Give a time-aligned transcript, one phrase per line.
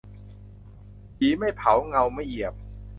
[1.17, 2.53] ผีไม่เผาเงาไม่เหยียบ